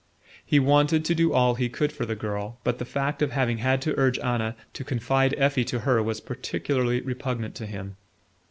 [0.43, 3.59] He wanted to do all he could for the girl, but the fact of having
[3.59, 7.97] had to urge Anna to confide Effie to her was peculiarly repugnant to him.